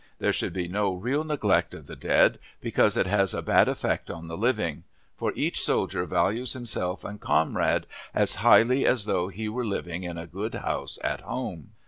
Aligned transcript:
There 0.17 0.33
should 0.33 0.51
be 0.51 0.67
no 0.67 0.95
real 0.95 1.23
neglect 1.23 1.75
of 1.75 1.85
the 1.85 1.95
dead, 1.95 2.39
because 2.59 2.97
it 2.97 3.05
has 3.05 3.35
a 3.35 3.43
bad 3.43 3.67
effect 3.67 4.09
on 4.09 4.27
the 4.27 4.35
living; 4.35 4.83
for 5.15 5.31
each 5.35 5.61
soldier 5.63 6.05
values 6.07 6.53
himself 6.53 7.03
and 7.03 7.21
comrade 7.21 7.85
as 8.11 8.33
highly 8.41 8.83
as 8.83 9.05
though 9.05 9.27
he 9.27 9.47
were 9.47 9.63
living 9.63 10.03
in 10.03 10.17
a 10.17 10.25
good 10.25 10.55
house 10.55 10.97
at 11.03 11.21
home. 11.21 11.73